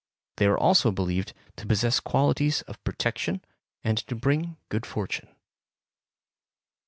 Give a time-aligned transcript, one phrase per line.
[0.37, 3.45] They are also believed to possess qualities of protection
[3.83, 5.27] and to bring good fortune.